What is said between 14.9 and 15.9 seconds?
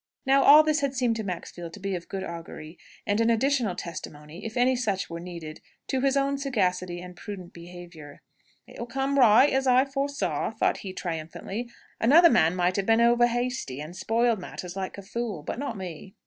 a fool. But not